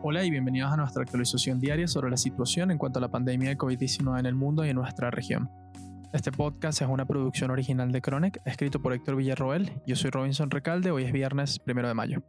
[0.00, 3.48] Hola y bienvenidos a nuestra actualización diaria sobre la situación en cuanto a la pandemia
[3.48, 5.50] de COVID-19 en el mundo y en nuestra región.
[6.12, 9.72] Este podcast es una producción original de Chronic, escrito por Héctor Villarroel.
[9.88, 12.22] Yo soy Robinson Recalde, hoy es viernes 1 de mayo.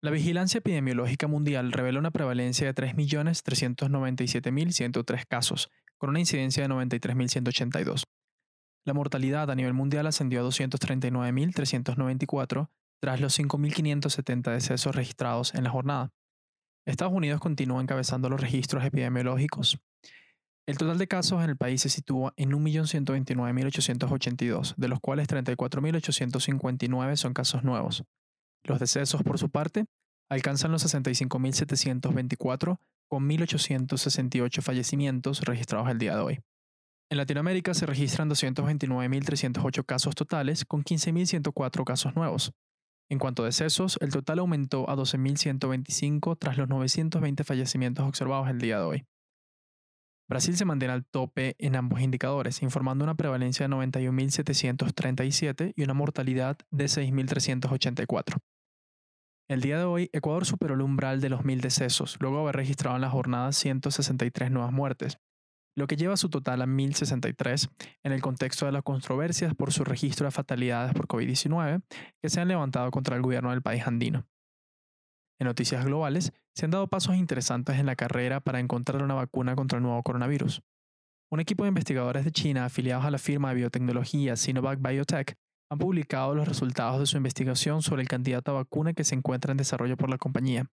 [0.00, 8.04] La vigilancia epidemiológica mundial revela una prevalencia de 3.397.103 casos, con una incidencia de 93.182.
[8.86, 12.70] La mortalidad a nivel mundial ascendió a 239.394
[13.00, 16.14] tras los 5.570 decesos registrados en la jornada.
[16.84, 19.78] Estados Unidos continúa encabezando los registros epidemiológicos.
[20.66, 27.16] El total de casos en el país se sitúa en 1.129.882, de los cuales 34.859
[27.16, 28.04] son casos nuevos.
[28.64, 29.84] Los decesos, por su parte,
[30.30, 32.78] alcanzan los 65.724,
[33.08, 36.40] con 1.868 fallecimientos registrados el día de hoy.
[37.10, 42.54] En Latinoamérica se registran 229.308 casos totales, con 15.104 casos nuevos.
[43.10, 48.58] En cuanto a decesos, el total aumentó a 12.125 tras los 920 fallecimientos observados el
[48.58, 49.04] día de hoy.
[50.26, 55.92] Brasil se mantiene al tope en ambos indicadores, informando una prevalencia de 91.737 y una
[55.92, 58.38] mortalidad de 6.384.
[59.48, 62.56] El día de hoy, Ecuador superó el umbral de los 1.000 decesos, luego de haber
[62.56, 65.18] registrado en la jornada 163 nuevas muertes,
[65.76, 67.68] lo que lleva su total a 1063
[68.04, 71.82] en el contexto de las controversias por su registro de fatalidades por COVID-19
[72.22, 74.26] que se han levantado contra el gobierno del país andino.
[75.40, 79.56] En noticias globales, se han dado pasos interesantes en la carrera para encontrar una vacuna
[79.56, 80.62] contra el nuevo coronavirus.
[81.30, 85.34] Un equipo de investigadores de China afiliados a la firma de biotecnología Sinovac Biotech
[85.70, 89.50] han publicado los resultados de su investigación sobre el candidato a vacuna que se encuentra
[89.50, 90.70] en desarrollo por la compañía.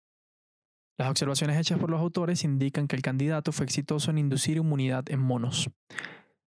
[0.99, 5.09] Las observaciones hechas por los autores indican que el candidato fue exitoso en inducir inmunidad
[5.09, 5.69] en monos.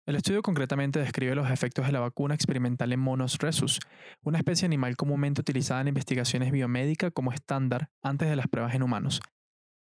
[0.06, 3.78] El estudio concretamente describe los efectos de la vacuna experimental en monos rhesus,
[4.22, 8.82] una especie animal comúnmente utilizada en investigaciones biomédicas como estándar antes de las pruebas en
[8.82, 9.20] humanos,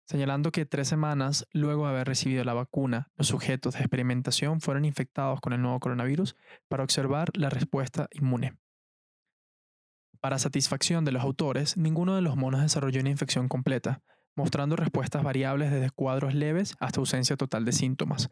[0.06, 4.84] señalando que tres semanas luego de haber recibido la vacuna, los sujetos de experimentación fueron
[4.84, 6.36] infectados con el nuevo coronavirus
[6.69, 8.58] para observar la respuesta inmune.
[10.20, 14.02] Para satisfacción de los autores, ninguno de los monos desarrolló una infección completa,
[14.40, 18.28] mostrando respuestas variables desde cuadros leves hasta ausencia total de síntomas.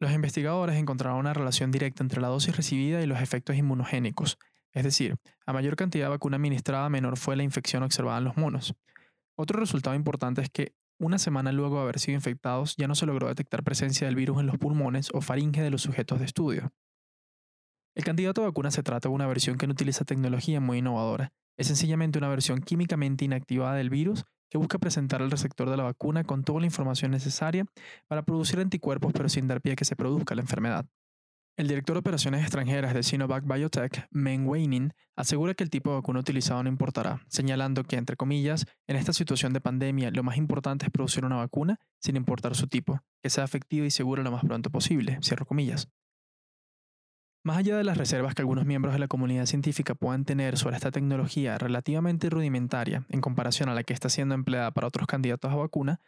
[0.00, 4.38] Los investigadores encontraron una relación directa entre la dosis recibida y los efectos inmunogénicos,
[4.72, 8.36] es decir, a mayor cantidad de vacuna administrada, menor fue la infección observada en los
[8.36, 8.74] monos.
[9.36, 13.06] Otro resultado importante es que una semana luego de haber sido infectados ya no se
[13.06, 16.72] logró detectar presencia del virus en los pulmones o faringe de los sujetos de estudio.
[17.96, 21.32] El candidato a vacuna se trata de una versión que no utiliza tecnología muy innovadora.
[21.56, 25.84] Es sencillamente una versión químicamente inactivada del virus que busca presentar al receptor de la
[25.84, 27.64] vacuna con toda la información necesaria
[28.06, 30.86] para producir anticuerpos pero sin dar pie a que se produzca la enfermedad.
[31.56, 35.96] El director de operaciones extranjeras de Sinovac Biotech, Meng Weining, asegura que el tipo de
[35.96, 40.36] vacuna utilizado no importará, señalando que, entre comillas, en esta situación de pandemia lo más
[40.36, 44.32] importante es producir una vacuna sin importar su tipo, que sea efectiva y segura lo
[44.32, 45.88] más pronto posible, cierro comillas.
[47.44, 50.76] Más allá de las reservas que algunos miembros de la comunidad científica puedan tener sobre
[50.76, 55.52] esta tecnología relativamente rudimentaria en comparación a la que está siendo empleada para otros candidatos
[55.52, 56.00] a vacuna,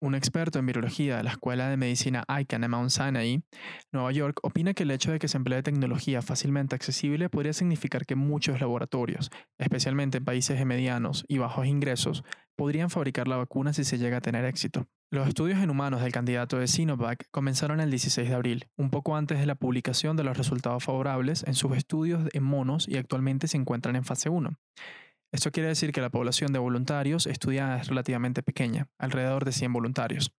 [0.00, 3.42] un experto en virología de la Escuela de Medicina Icahn en Mount Sinai,
[3.92, 8.06] Nueva York, opina que el hecho de que se emplee tecnología fácilmente accesible podría significar
[8.06, 12.24] que muchos laboratorios, especialmente en países de medianos y bajos ingresos,
[12.56, 14.86] podrían fabricar la vacuna si se llega a tener éxito.
[15.12, 19.16] Los estudios en humanos del candidato de Sinovac comenzaron el 16 de abril, un poco
[19.16, 23.48] antes de la publicación de los resultados favorables en sus estudios en monos y actualmente
[23.48, 24.50] se encuentran en fase 1.
[25.32, 29.72] Esto quiere decir que la población de voluntarios estudiada es relativamente pequeña, alrededor de 100
[29.72, 30.32] voluntarios.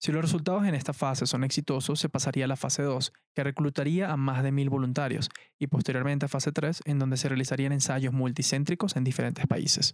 [0.00, 3.42] Si los resultados en esta fase son exitosos, se pasaría a la fase 2, que
[3.42, 5.28] reclutaría a más de 1.000 voluntarios,
[5.58, 9.92] y posteriormente a fase 3, en donde se realizarían ensayos multicéntricos en diferentes países.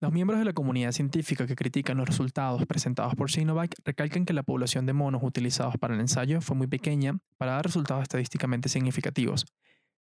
[0.00, 4.32] Los miembros de la comunidad científica que critican los resultados presentados por Sinovac recalcan que
[4.32, 8.68] la población de monos utilizados para el ensayo fue muy pequeña para dar resultados estadísticamente
[8.68, 9.46] significativos,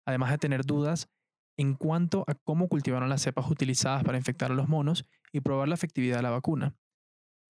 [0.07, 1.09] además de tener dudas
[1.59, 5.69] en cuanto a cómo cultivaron las cepas utilizadas para infectar a los monos y probar
[5.69, 6.75] la efectividad de la vacuna.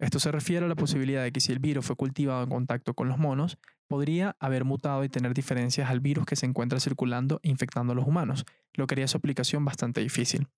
[0.01, 2.95] Esto se refiere a la posibilidad de que si el virus fue cultivado en contacto
[2.95, 3.59] con los monos,
[3.89, 7.97] podría haber mutado y tener diferencias al virus que se encuentra circulando e infectando a
[7.97, 8.45] los humanos,
[8.75, 10.49] lo que haría su aplicación bastante difícil.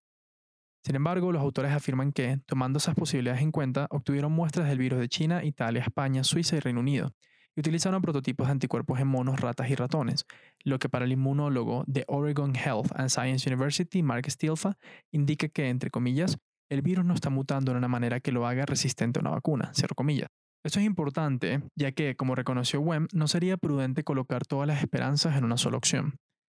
[0.84, 5.00] Sin embargo, los autores afirman que, tomando esas posibilidades en cuenta, obtuvieron muestras del virus
[5.00, 7.14] de China, Italia, España, Suiza y Reino Unido,
[7.56, 10.24] y utilizaron prototipos de anticuerpos en monos, ratas y ratones,
[10.64, 14.76] lo que para el inmunólogo de Oregon Health and Science University, Mark Stilfa,
[15.12, 16.38] indica que, entre comillas,
[16.70, 19.72] el virus no está mutando de una manera que lo haga resistente a una vacuna,
[19.74, 20.28] cierro comillas.
[20.64, 25.36] Esto es importante, ya que, como reconoció Wem, no sería prudente colocar todas las esperanzas
[25.36, 26.16] en una sola opción.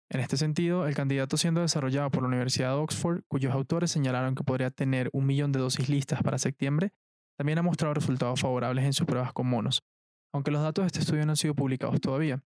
[0.09, 4.35] En este sentido, el candidato siendo desarrollado por la Universidad de Oxford, cuyos autores señalaron
[4.35, 6.91] que podría tener un millón de dosis listas para septiembre,
[7.37, 9.83] también ha mostrado resultados favorables en sus pruebas con monos,
[10.33, 12.43] aunque los datos de este estudio no han sido publicados todavía.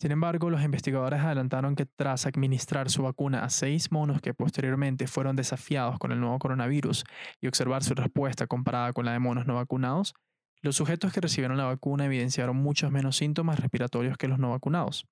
[0.00, 5.06] Sin embargo, los investigadores adelantaron que tras administrar su vacuna a seis monos que posteriormente
[5.06, 7.04] fueron desafiados con el nuevo coronavirus
[7.42, 10.14] y observar su respuesta comparada con la de monos no vacunados,
[10.62, 15.06] los sujetos que recibieron la vacuna evidenciaron muchos menos síntomas respiratorios que los no vacunados.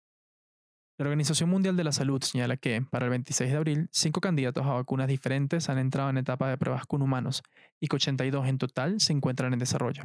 [0.98, 4.66] La Organización Mundial de la Salud señala que, para el 26 de abril, cinco candidatos
[4.66, 7.42] a vacunas diferentes han entrado en etapa de pruebas con humanos
[7.78, 10.04] y que 82 en total se encuentran en desarrollo.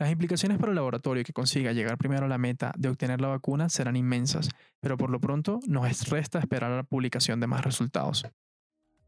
[0.00, 3.28] Las implicaciones para el laboratorio que consiga llegar primero a la meta de obtener la
[3.28, 4.48] vacuna serán inmensas,
[4.80, 8.26] pero por lo pronto nos resta esperar la publicación de más resultados.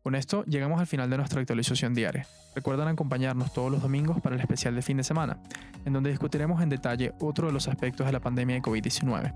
[0.03, 2.27] Con esto llegamos al final de nuestra actualización diaria.
[2.55, 5.39] Recuerden acompañarnos todos los domingos para el especial de fin de semana,
[5.87, 9.35] en donde discutiremos en detalle otro de los aspectos de la pandemia de COVID-19.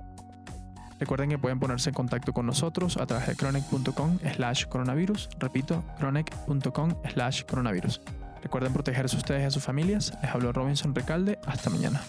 [1.00, 5.30] Recuerden que pueden ponerse en contacto con nosotros a través de chronic.com slash coronavirus.
[5.38, 8.02] Repito, chronic.com slash coronavirus.
[8.46, 10.12] Recuerden protegerse ustedes y a sus familias.
[10.22, 11.40] Les habló Robinson Recalde.
[11.46, 12.00] Hasta mañana.